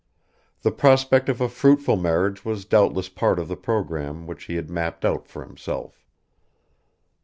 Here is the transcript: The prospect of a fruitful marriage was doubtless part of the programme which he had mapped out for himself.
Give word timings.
The 0.63 0.71
prospect 0.71 1.29
of 1.29 1.41
a 1.41 1.47
fruitful 1.47 1.95
marriage 1.95 2.43
was 2.43 2.65
doubtless 2.65 3.07
part 3.07 3.37
of 3.37 3.47
the 3.47 3.55
programme 3.55 4.25
which 4.25 4.45
he 4.45 4.55
had 4.55 4.67
mapped 4.67 5.05
out 5.05 5.27
for 5.27 5.45
himself. 5.45 6.03